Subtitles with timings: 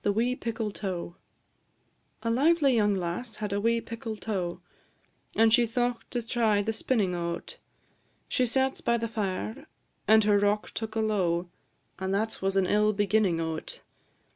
[0.03, 1.13] A
[2.31, 4.59] lively young lass had a wee pickle tow,
[5.35, 7.59] And she thought to try the spinnin' o't;
[8.27, 9.67] She sat by the fire,
[10.07, 11.51] and her rock took alow,
[11.99, 13.81] And that was an ill beginnin' o't.